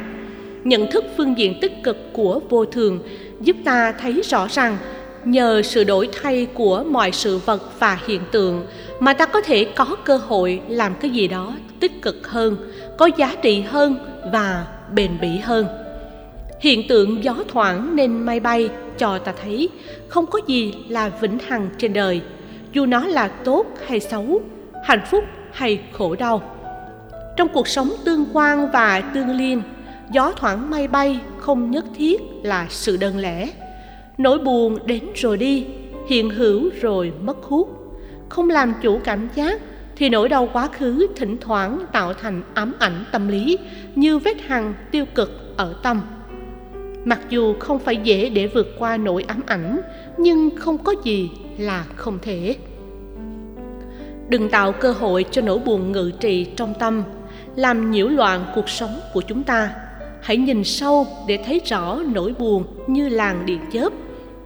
Nhận 0.65 0.91
thức 0.91 1.05
phương 1.17 1.39
diện 1.39 1.59
tích 1.61 1.73
cực 1.83 1.97
của 2.13 2.41
vô 2.49 2.65
thường 2.65 3.01
giúp 3.41 3.57
ta 3.65 3.93
thấy 3.93 4.23
rõ 4.25 4.47
rằng 4.51 4.79
nhờ 5.25 5.63
sự 5.63 5.85
đổi 5.85 6.09
thay 6.23 6.47
của 6.55 6.85
mọi 6.85 7.13
sự 7.13 7.39
vật 7.39 7.81
và 7.81 7.99
hiện 8.07 8.21
tượng 8.33 8.67
mà 9.01 9.13
ta 9.13 9.27
có 9.27 9.41
thể 9.41 9.65
có 9.65 9.97
cơ 10.05 10.17
hội 10.17 10.61
làm 10.69 10.95
cái 11.01 11.11
gì 11.11 11.29
đó 11.29 11.55
tích 11.81 12.03
cực 12.03 12.29
hơn, 12.29 12.57
có 12.99 13.11
giá 13.17 13.37
trị 13.43 13.61
hơn 13.61 13.97
và 14.33 14.67
bền 14.95 15.11
bỉ 15.21 15.37
hơn 15.37 15.86
hiện 16.61 16.89
tượng 16.89 17.25
gió 17.25 17.35
thoảng 17.49 17.97
nên 17.97 18.27
mây 18.27 18.41
bay 18.41 18.69
cho 18.99 19.19
ta 19.19 19.33
thấy 19.43 19.69
không 20.09 20.27
có 20.27 20.41
gì 20.47 20.75
là 20.89 21.09
vĩnh 21.21 21.39
hằng 21.39 21.69
trên 21.79 21.93
đời. 21.93 22.21
Dù 22.73 22.87
nó 22.87 23.07
là 23.07 23.29
tốt 23.29 23.67
hay 23.87 24.01
xấu, 24.01 24.41
hạnh 24.85 25.05
phúc 25.11 25.25
hay 25.53 25.81
khổ 25.93 26.15
đau. 26.15 26.43
Trong 27.37 27.49
cuộc 27.49 27.69
sống 27.69 27.91
tương 28.05 28.27
quan 28.33 28.71
và 28.73 29.01
tương 29.01 29.31
liên, 29.31 29.63
gió 30.11 30.33
thoảng 30.37 30.71
mây 30.71 30.89
bay 30.89 31.21
không 31.39 31.71
nhất 31.71 31.85
thiết 31.97 32.21
là 32.43 32.67
sự 32.71 32.97
đơn 32.97 33.19
lẻ. 33.19 33.49
Nỗi 34.19 34.39
buồn 34.39 34.79
đến 34.87 35.05
rồi 35.15 35.37
đi, 35.37 35.67
hiện 36.09 36.31
hữu 36.31 36.71
rồi 36.81 37.13
mất 37.23 37.43
hút. 37.43 37.99
Không 38.29 38.51
làm 38.51 38.75
chủ 38.83 39.01
cảm 39.05 39.29
giác 39.35 39.61
thì 39.97 40.09
nỗi 40.09 40.29
đau 40.29 40.49
quá 40.53 40.69
khứ 40.69 41.07
thỉnh 41.17 41.37
thoảng 41.41 41.81
tạo 41.93 42.15
thành 42.15 42.43
ám 42.55 42.75
ảnh 42.79 43.05
tâm 43.13 43.29
lý 43.29 43.59
như 43.95 44.19
vết 44.19 44.41
hằn 44.47 44.75
tiêu 44.91 45.05
cực 45.15 45.57
ở 45.57 45.75
tâm 45.83 46.01
mặc 47.07 47.21
dù 47.31 47.55
không 47.59 47.79
phải 47.79 47.97
dễ 47.97 48.29
để 48.29 48.47
vượt 48.47 48.75
qua 48.79 48.97
nỗi 48.97 49.23
ám 49.23 49.43
ảnh, 49.47 49.81
nhưng 50.19 50.51
không 50.57 50.79
có 50.79 50.95
gì 51.05 51.31
là 51.59 51.85
không 51.97 52.19
thể. 52.23 52.57
Đừng 54.29 54.49
tạo 54.49 54.73
cơ 54.73 54.93
hội 54.93 55.25
cho 55.31 55.43
nỗi 55.43 55.59
buồn 55.59 55.93
ngự 55.93 56.13
trị 56.21 56.45
trong 56.57 56.75
tâm, 56.79 57.03
làm 57.57 57.91
nhiễu 57.91 58.09
loạn 58.09 58.45
cuộc 58.55 58.69
sống 58.69 59.01
của 59.15 59.21
chúng 59.21 59.43
ta. 59.43 59.71
Hãy 60.23 60.37
nhìn 60.37 60.65
sâu 60.65 61.07
để 61.29 61.39
thấy 61.47 61.61
rõ 61.65 61.99
nỗi 62.15 62.35
buồn 62.39 62.65
như 62.87 63.09
làng 63.09 63.47
điện 63.47 63.61
chớp, 63.73 63.93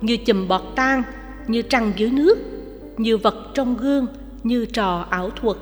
như 0.00 0.17
chùm 0.17 0.49
bọt 0.49 0.62
tan 0.75 1.02
như 1.47 1.62
trăng 1.62 1.93
dưới 1.97 2.11
nước, 2.11 2.38
như 2.97 3.17
vật 3.17 3.37
trong 3.55 3.76
gương, 3.76 4.07
như 4.43 4.64
trò 4.64 5.07
ảo 5.11 5.31
thuật. 5.31 5.57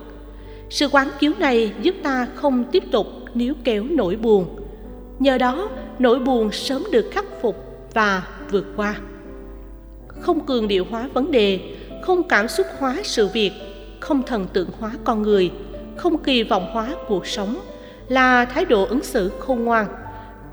Sự 0.70 0.88
quán 0.88 1.08
chiếu 1.20 1.32
này 1.38 1.72
giúp 1.82 1.94
ta 2.02 2.26
không 2.34 2.64
tiếp 2.64 2.82
tục 2.92 3.06
níu 3.34 3.54
kéo 3.64 3.84
nỗi 3.84 4.16
buồn. 4.16 4.46
Nhờ 5.18 5.38
đó 5.38 5.68
nỗi 5.98 6.18
buồn 6.18 6.52
sớm 6.52 6.84
được 6.92 7.06
khắc 7.10 7.24
phục 7.40 7.56
và 7.94 8.22
vượt 8.50 8.66
qua. 8.76 8.94
Không 10.20 10.46
cường 10.46 10.68
điệu 10.68 10.86
hóa 10.90 11.08
vấn 11.14 11.30
đề, 11.30 11.60
không 12.02 12.28
cảm 12.28 12.48
xúc 12.48 12.66
hóa 12.78 12.96
sự 13.04 13.28
việc, 13.28 13.52
không 14.00 14.22
thần 14.22 14.46
tượng 14.52 14.68
hóa 14.78 14.90
con 15.04 15.22
người, 15.22 15.50
không 15.96 16.18
kỳ 16.18 16.42
vọng 16.42 16.70
hóa 16.72 16.88
cuộc 17.08 17.26
sống 17.26 17.60
là 18.08 18.44
thái 18.44 18.64
độ 18.64 18.84
ứng 18.84 19.02
xử 19.02 19.32
khôn 19.38 19.64
ngoan. 19.64 19.86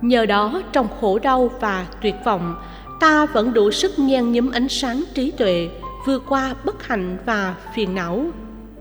Nhờ 0.01 0.25
đó, 0.25 0.61
trong 0.71 0.87
khổ 1.01 1.19
đau 1.19 1.49
và 1.59 1.87
tuyệt 2.01 2.15
vọng, 2.25 2.55
ta 2.99 3.25
vẫn 3.25 3.53
đủ 3.53 3.71
sức 3.71 3.99
nhen 3.99 4.31
nhúm 4.31 4.51
ánh 4.51 4.69
sáng 4.69 5.03
trí 5.13 5.31
tuệ, 5.31 5.69
vượt 6.05 6.23
qua 6.29 6.55
bất 6.65 6.83
hạnh 6.87 7.17
và 7.25 7.55
phiền 7.75 7.95
não. 7.95 8.25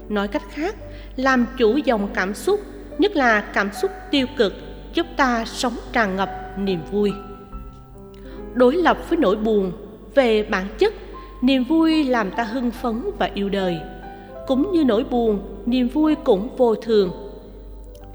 Nói 0.08 0.28
cách 0.28 0.42
khác, 0.50 0.74
làm 1.16 1.46
chủ 1.56 1.76
dòng 1.76 2.08
cảm 2.14 2.34
xúc, 2.34 2.60
nhất 2.98 3.16
là 3.16 3.40
cảm 3.40 3.72
xúc 3.72 3.90
tiêu 4.10 4.26
cực, 4.36 4.54
giúp 4.94 5.06
ta 5.16 5.44
sống 5.44 5.76
tràn 5.92 6.16
ngập 6.16 6.43
niềm 6.58 6.80
vui. 6.92 7.12
Đối 8.54 8.76
lập 8.76 8.98
với 9.08 9.18
nỗi 9.18 9.36
buồn 9.36 9.72
về 10.14 10.42
bản 10.42 10.66
chất, 10.78 10.94
niềm 11.42 11.64
vui 11.64 12.04
làm 12.04 12.30
ta 12.30 12.42
hưng 12.42 12.70
phấn 12.70 13.02
và 13.18 13.30
yêu 13.34 13.48
đời. 13.48 13.78
Cũng 14.46 14.72
như 14.72 14.84
nỗi 14.84 15.04
buồn, 15.10 15.40
niềm 15.66 15.88
vui 15.88 16.14
cũng 16.14 16.48
vô 16.56 16.74
thường. 16.74 17.10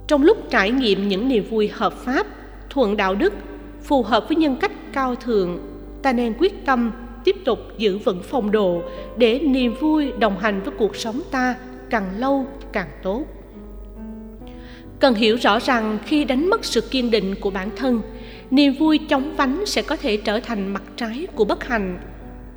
Trong 0.07 0.23
lúc 0.23 0.37
trải 0.49 0.71
nghiệm 0.71 1.07
những 1.07 1.27
niềm 1.27 1.43
vui 1.49 1.67
hợp 1.67 1.93
pháp, 1.93 2.27
thuận 2.69 2.97
đạo 2.97 3.15
đức, 3.15 3.33
phù 3.83 4.03
hợp 4.03 4.25
với 4.29 4.35
nhân 4.35 4.55
cách 4.55 4.71
cao 4.93 5.15
thượng, 5.15 5.59
ta 6.01 6.13
nên 6.13 6.33
quyết 6.39 6.65
tâm 6.65 6.91
tiếp 7.23 7.35
tục 7.45 7.59
giữ 7.77 7.97
vững 7.97 8.21
phong 8.23 8.51
độ 8.51 8.81
để 9.17 9.39
niềm 9.39 9.75
vui 9.79 10.11
đồng 10.19 10.39
hành 10.39 10.61
với 10.63 10.73
cuộc 10.77 10.95
sống 10.95 11.21
ta 11.31 11.55
càng 11.89 12.05
lâu 12.17 12.45
càng 12.71 12.89
tốt. 13.03 13.23
Cần 14.99 15.13
hiểu 15.13 15.37
rõ 15.41 15.59
rằng 15.59 15.97
khi 16.05 16.25
đánh 16.25 16.49
mất 16.49 16.65
sự 16.65 16.81
kiên 16.81 17.11
định 17.11 17.35
của 17.41 17.49
bản 17.49 17.69
thân 17.75 18.01
niềm 18.51 18.73
vui 18.73 18.99
chóng 19.09 19.35
vánh 19.35 19.65
sẽ 19.65 19.81
có 19.81 19.95
thể 19.95 20.17
trở 20.17 20.39
thành 20.39 20.73
mặt 20.73 20.83
trái 20.95 21.27
của 21.35 21.45
bất 21.45 21.63
hạnh. 21.63 21.99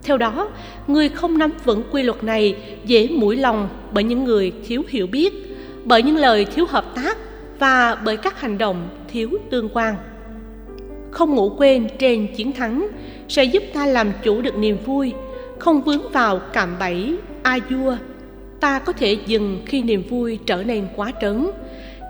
Theo 0.03 0.19
đó, 0.19 0.49
người 0.87 1.09
không 1.09 1.39
nắm 1.39 1.53
vững 1.65 1.83
quy 1.91 2.03
luật 2.03 2.25
này 2.25 2.57
dễ 2.85 3.09
mũi 3.09 3.37
lòng 3.37 3.69
bởi 3.93 4.05
những 4.05 4.25
người 4.25 4.53
thiếu 4.67 4.83
hiểu 4.89 5.07
biết, 5.07 5.33
bởi 5.85 6.03
những 6.03 6.17
lời 6.17 6.45
thiếu 6.45 6.67
hợp 6.69 6.95
tác 6.95 7.19
và 7.59 7.95
bởi 7.95 8.17
các 8.17 8.41
hành 8.41 8.59
động 8.59 8.89
thiếu 9.09 9.31
tương 9.51 9.69
quan. 9.73 9.95
Không 11.11 11.35
ngủ 11.35 11.55
quên 11.59 11.89
trên 11.99 12.35
chiến 12.37 12.53
thắng 12.53 12.89
sẽ 13.29 13.45
giúp 13.45 13.63
ta 13.75 13.87
làm 13.87 14.13
chủ 14.23 14.41
được 14.41 14.57
niềm 14.57 14.77
vui, 14.87 15.13
không 15.59 15.83
vướng 15.83 16.13
vào 16.13 16.41
cạm 16.53 16.77
bẫy, 16.79 17.17
a 17.43 17.59
dua 17.71 17.97
ta 18.63 18.79
có 18.79 18.93
thể 18.93 19.17
dừng 19.27 19.63
khi 19.67 19.83
niềm 19.83 20.03
vui 20.11 20.39
trở 20.47 20.63
nên 20.63 20.87
quá 20.97 21.13
trớn. 21.21 21.51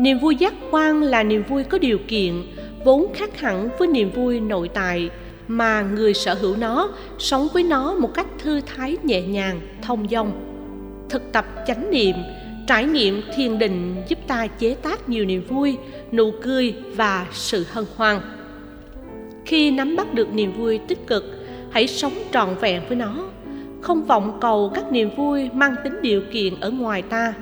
Niềm 0.01 0.19
vui 0.19 0.37
giác 0.37 0.55
quan 0.71 1.03
là 1.03 1.23
niềm 1.23 1.43
vui 1.49 1.65
có 1.65 1.79
điều 1.79 1.99
kiện 2.09 2.43
vốn 2.85 3.13
khác 3.15 3.41
hẳn 3.41 3.69
với 3.79 3.89
niềm 3.89 4.11
vui 4.11 4.41
nội 4.41 4.69
tại 4.75 5.11
mà 5.49 5.83
người 5.83 6.15
sở 6.15 6.35
hữu 6.35 6.57
nó 6.57 6.89
sống 7.19 7.49
với 7.53 7.63
nó 7.63 7.95
một 7.95 8.15
cách 8.15 8.27
thư 8.39 8.61
thái 8.61 8.97
nhẹ 9.03 9.23
nhàng, 9.23 9.61
thông 9.83 10.09
dong. 10.09 10.33
Thực 11.09 11.33
tập 11.33 11.47
chánh 11.67 11.91
niệm, 11.91 12.17
trải 12.67 12.85
nghiệm 12.85 13.23
thiền 13.37 13.59
định 13.59 14.03
giúp 14.09 14.19
ta 14.27 14.47
chế 14.47 14.75
tác 14.75 15.09
nhiều 15.09 15.25
niềm 15.25 15.45
vui, 15.49 15.77
nụ 16.13 16.31
cười 16.43 16.75
và 16.97 17.27
sự 17.33 17.67
hân 17.71 17.85
hoan. 17.97 18.21
Khi 19.45 19.71
nắm 19.71 19.97
bắt 19.97 20.15
được 20.15 20.35
niềm 20.35 20.53
vui 20.53 20.79
tích 20.79 21.07
cực, 21.07 21.25
hãy 21.71 21.87
sống 21.87 22.13
trọn 22.33 22.49
vẹn 22.61 22.83
với 22.89 22.97
nó. 22.97 23.25
Không 23.81 24.05
vọng 24.05 24.39
cầu 24.41 24.73
các 24.75 24.93
niềm 24.93 25.11
vui 25.17 25.51
mang 25.55 25.75
tính 25.85 26.03
điều 26.03 26.23
kiện 26.33 26.61
ở 26.61 26.71
ngoài 26.71 27.03
ta 27.03 27.35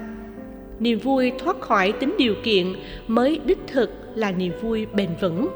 niềm 0.80 0.99
vui 0.99 1.32
thoát 1.38 1.60
khỏi 1.60 1.92
tính 1.92 2.14
điều 2.18 2.34
kiện 2.44 2.75
mới 3.06 3.40
đích 3.44 3.58
thực 3.66 3.90
là 4.14 4.32
niềm 4.32 4.52
vui 4.62 4.87
bền 4.87 5.08
vững. 5.20 5.49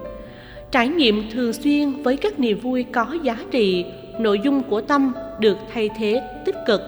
Trải 0.71 0.89
nghiệm 0.89 1.31
thường 1.31 1.53
xuyên 1.53 2.03
với 2.03 2.17
các 2.17 2.39
niềm 2.39 2.61
vui 2.61 2.83
có 2.93 3.17
giá 3.23 3.37
trị, 3.51 3.85
nội 4.19 4.41
dung 4.45 4.63
của 4.63 4.81
tâm 4.81 5.13
được 5.41 5.57
thay 5.75 5.91
thế 5.99 6.23
tích 6.45 6.57
cực. 6.67 6.81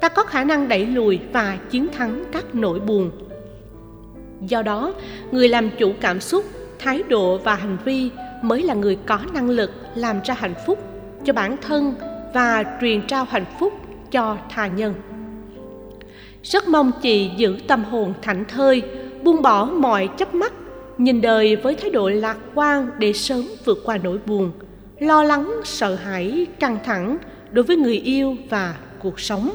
Ta 0.00 0.08
có 0.08 0.24
khả 0.24 0.44
năng 0.44 0.68
đẩy 0.68 0.86
lùi 0.86 1.18
và 1.32 1.58
chiến 1.70 1.86
thắng 1.92 2.24
các 2.32 2.54
nỗi 2.54 2.80
buồn. 2.80 3.10
Do 4.40 4.62
đó, 4.62 4.94
người 5.32 5.48
làm 5.48 5.70
chủ 5.78 5.92
cảm 6.00 6.20
xúc, 6.20 6.44
thái 6.78 7.02
độ 7.08 7.38
và 7.38 7.54
hành 7.54 7.76
vi 7.84 8.10
mới 8.42 8.62
là 8.62 8.74
người 8.74 8.98
có 9.06 9.18
năng 9.34 9.50
lực 9.50 9.70
làm 9.94 10.16
ra 10.24 10.34
hạnh 10.34 10.54
phúc 10.66 10.78
cho 11.24 11.32
bản 11.32 11.56
thân 11.56 11.94
và 12.34 12.64
truyền 12.80 13.06
trao 13.06 13.24
hạnh 13.24 13.44
phúc 13.58 13.72
cho 14.10 14.36
tha 14.50 14.66
nhân 14.66 14.94
rất 16.44 16.68
mong 16.68 16.92
chị 17.02 17.30
giữ 17.36 17.56
tâm 17.66 17.84
hồn 17.84 18.14
thảnh 18.22 18.44
thơi, 18.48 18.82
buông 19.22 19.42
bỏ 19.42 19.64
mọi 19.64 20.08
chấp 20.18 20.34
mắc 20.34 20.52
nhìn 20.98 21.20
đời 21.20 21.56
với 21.56 21.74
thái 21.74 21.90
độ 21.90 22.08
lạc 22.08 22.36
quan 22.54 22.90
để 22.98 23.12
sớm 23.12 23.48
vượt 23.64 23.78
qua 23.84 23.98
nỗi 24.02 24.18
buồn. 24.26 24.52
Lo 24.98 25.22
lắng, 25.22 25.60
sợ 25.64 25.94
hãi, 25.94 26.46
căng 26.60 26.78
thẳng 26.84 27.18
đối 27.50 27.64
với 27.64 27.76
người 27.76 27.96
yêu 27.96 28.36
và 28.50 28.74
cuộc 28.98 29.20
sống. 29.20 29.50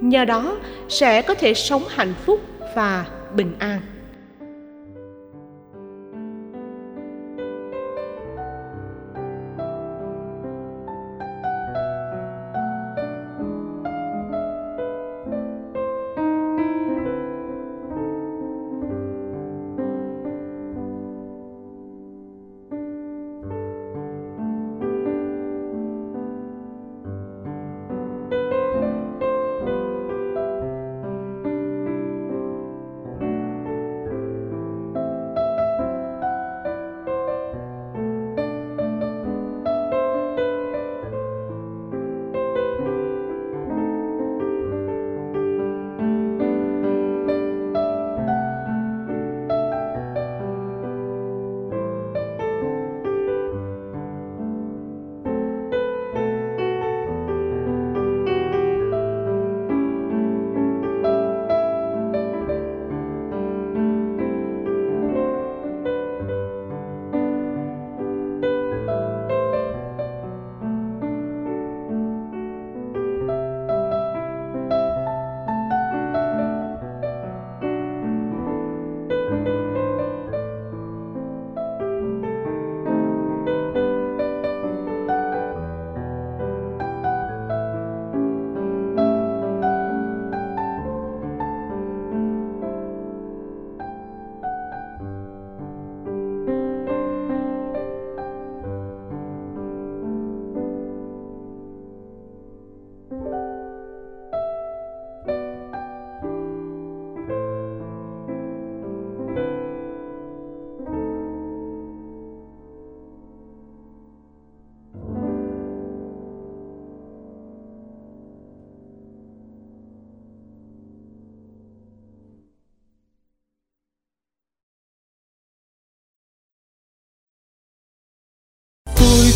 Nhờ 0.00 0.24
đó 0.24 0.56
sẽ 0.88 1.22
có 1.22 1.34
thể 1.34 1.54
sống 1.54 1.82
hạnh 1.88 2.14
phúc 2.24 2.40
và 2.74 3.06
bình 3.34 3.52
an. 3.58 3.80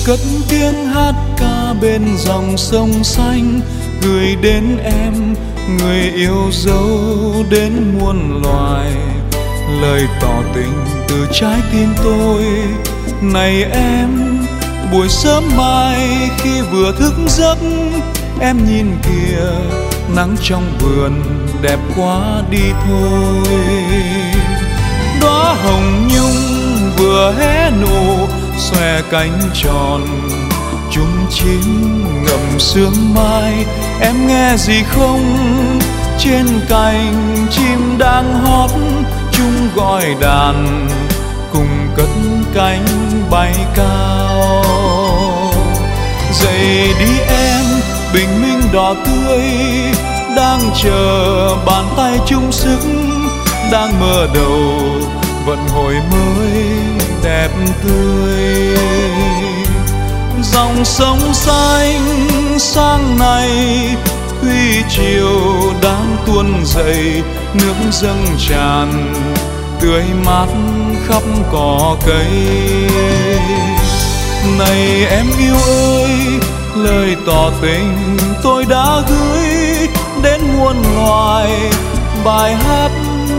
Cất 0.05 0.21
tiếng 0.49 0.87
hát 0.87 1.15
ca 1.37 1.75
bên 1.81 2.03
dòng 2.17 2.57
sông 2.57 3.05
xanh. 3.05 3.61
Gửi 4.03 4.37
đến 4.43 4.79
em, 4.85 5.35
người 5.79 6.01
yêu 6.01 6.51
dấu 6.53 7.45
đến 7.51 7.99
muôn 7.99 8.43
loài. 8.43 8.93
Lời 9.81 10.03
tỏ 10.21 10.43
tình 10.55 10.85
từ 11.09 11.27
trái 11.33 11.61
tim 11.73 11.95
tôi. 12.05 12.45
Này 13.23 13.65
em, 13.65 14.39
buổi 14.93 15.09
sớm 15.09 15.45
mai 15.57 16.31
khi 16.39 16.61
vừa 16.61 16.93
thức 16.99 17.15
giấc, 17.29 17.59
em 18.41 18.57
nhìn 18.69 18.87
kìa, 19.03 19.47
nắng 20.17 20.37
trong 20.43 20.79
vườn 20.81 21.23
đẹp 21.63 21.79
quá 21.97 22.43
đi 22.51 22.73
thôi. 22.87 23.49
Đóa 25.21 25.55
hồng 25.55 26.09
nhung 26.09 26.91
vừa 26.97 27.35
hé 27.39 27.71
nụ 27.71 28.27
xòe 28.63 29.03
cánh 29.11 29.41
tròn. 29.55 30.01
Chung 30.91 31.27
chim 31.31 32.05
ngậm 32.25 32.59
sương 32.59 33.15
mai, 33.15 33.53
em 34.01 34.27
nghe 34.27 34.57
gì 34.57 34.83
không? 34.89 35.39
Trên 36.19 36.47
cành 36.69 37.47
chim 37.51 37.99
đang 37.99 38.45
hót 38.45 38.71
chung 39.33 39.69
gọi 39.75 40.15
đàn, 40.21 40.89
cùng 41.53 41.89
cất 41.97 42.09
cánh 42.55 42.87
bay 43.31 43.55
cao. 43.75 44.65
Dậy 46.33 46.95
đi 47.01 47.19
em, 47.29 47.65
bình 48.15 48.43
minh 48.43 48.61
đỏ 48.73 48.95
tươi, 49.07 49.43
đang 50.37 50.61
chờ 50.83 51.57
bàn 51.67 51.85
tay 51.97 52.19
chung 52.27 52.53
sức, 52.53 52.81
đang 53.73 54.01
mơ 54.01 54.29
đầu 54.35 55.22
vận 55.47 55.69
hồi 55.69 55.95
mới, 55.95 56.63
đẹp 57.23 57.51
tươi. 57.83 58.77
Dòng 60.43 60.85
sông 60.85 61.35
xanh 61.35 62.59
sang 62.59 63.19
này 63.19 63.51
thủy 64.41 64.83
chiều 64.89 65.41
đang 65.83 66.17
tuôn 66.27 66.65
dậy 66.65 67.23
nước 67.55 67.75
dâng 67.91 68.27
tràn, 68.49 69.15
tươi 69.81 70.05
mát 70.25 70.47
khắp 71.07 71.23
cỏ 71.53 71.97
cây. 72.07 72.27
Này 74.59 75.07
em 75.11 75.27
yêu 75.39 75.57
ơi, 75.67 76.11
lời 76.77 77.17
tỏ 77.27 77.51
tình 77.63 78.17
tôi 78.43 78.65
đã 78.65 79.03
gửi 79.09 79.89
đến 80.23 80.41
muôn 80.59 80.77
loài, 80.97 81.51
bài 82.25 82.55
hát 82.55 82.91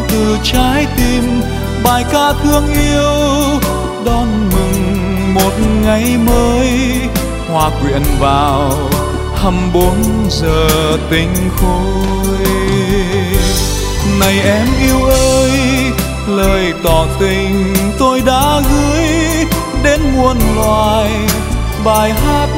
từ 0.10 0.38
trái 0.44 0.86
tim 0.98 1.42
bài 1.94 2.06
ca 2.12 2.34
thương 2.44 2.74
yêu, 2.74 3.60
đón 4.06 4.50
mừng 4.54 5.34
một 5.34 5.52
ngày 5.86 6.18
mới. 6.18 6.70
Hòa 7.50 7.70
quyện 7.82 8.02
vào 8.20 8.72
hầm 9.36 9.74
bốn 9.74 9.96
giờ 10.30 10.68
tình 11.10 11.34
khôi. 11.58 12.46
Này 14.20 14.40
em 14.40 14.68
yêu 14.82 15.04
ơi, 15.06 15.52
lời 16.28 16.74
tỏ 16.84 17.06
tình 17.20 17.74
tôi 18.00 18.22
đã 18.26 18.62
gửi 18.72 19.08
đến 19.84 20.02
muôn 20.16 20.38
loài. 20.56 21.12
Bài 21.86 22.14
hát 22.14 22.50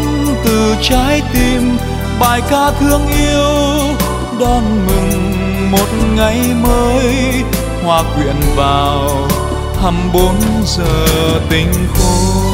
từ 0.43 0.76
trái 0.82 1.21
tim, 1.34 1.78
bài 2.19 2.41
ca 2.50 2.71
thương 2.80 3.08
yêu, 3.08 3.78
đón 4.39 4.63
mừng 4.88 5.71
một 5.71 5.88
ngày 6.15 6.39
mới 6.63 7.43
hoa 7.86 8.04
quyện 8.15 8.36
vào 8.56 9.10
hầm 9.74 10.10
bốn 10.13 10.36
giờ 10.65 11.08
tình 11.50 11.67
khôi. 11.93 12.45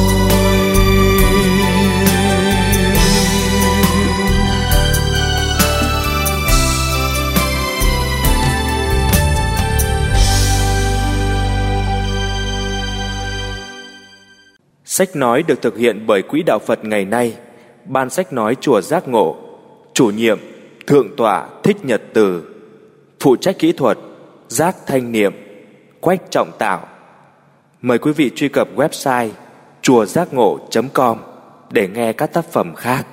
Sách 14.84 15.16
nói 15.16 15.42
được 15.42 15.62
thực 15.62 15.78
hiện 15.78 16.04
bởi 16.06 16.22
Quỹ 16.22 16.42
Đạo 16.46 16.58
Phật 16.66 16.84
ngày 16.84 17.04
nay, 17.04 17.34
Ban 17.84 18.10
sách 18.10 18.32
nói 18.32 18.56
Chùa 18.60 18.80
Giác 18.80 19.08
Ngộ, 19.08 19.36
chủ 19.94 20.06
nhiệm 20.06 20.38
Thượng 20.86 21.16
tọa 21.16 21.48
Thích 21.62 21.84
Nhật 21.84 22.02
Từ, 22.12 22.42
phụ 23.20 23.36
trách 23.36 23.58
kỹ 23.58 23.72
thuật 23.72 23.98
Giác 24.52 24.76
Thanh 24.86 25.12
Niệm, 25.12 25.32
Quách 26.00 26.30
Trọng 26.30 26.52
Tạo. 26.58 26.86
Mời 27.82 27.98
quý 27.98 28.12
vị 28.12 28.30
truy 28.36 28.48
cập 28.48 28.68
website 28.76 29.28
chùa 29.82 30.04
giác 30.04 30.34
ngộ.com 30.34 31.18
để 31.70 31.88
nghe 31.88 32.12
các 32.12 32.32
tác 32.32 32.44
phẩm 32.44 32.74
khác. 32.74 33.06